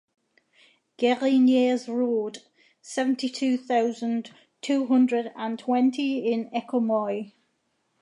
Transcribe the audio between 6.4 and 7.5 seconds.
Écommoy.